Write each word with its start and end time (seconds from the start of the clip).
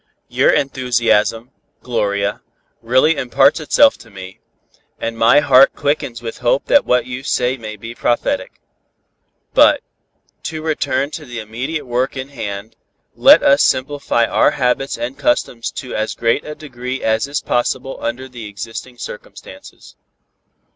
"Your 0.29 0.49
enthusiasm, 0.49 1.51
Gloria, 1.83 2.41
readily 2.81 3.17
imparts 3.17 3.59
itself 3.59 3.99
to 3.99 4.09
me, 4.09 4.39
and 4.99 5.15
my 5.15 5.41
heart 5.41 5.75
quickens 5.75 6.23
with 6.23 6.39
hope 6.39 6.65
that 6.65 6.85
what 6.87 7.05
you 7.05 7.21
say 7.21 7.55
may 7.55 7.75
be 7.75 7.93
prophetic. 7.93 8.59
But, 9.53 9.81
to 10.41 10.63
return 10.63 11.11
to 11.11 11.25
the 11.25 11.37
immediate 11.39 11.85
work 11.85 12.17
in 12.17 12.29
hand, 12.29 12.75
let 13.15 13.43
us 13.43 13.61
simplify 13.61 14.25
our 14.25 14.49
habits 14.49 14.97
and 14.97 15.19
customs 15.19 15.69
to 15.73 15.93
as 15.93 16.15
great 16.15 16.43
a 16.45 16.55
degree 16.55 17.03
as 17.03 17.27
is 17.27 17.39
possible 17.43 17.99
under 18.01 18.23
existing 18.23 18.97
circumstances. 18.97 19.95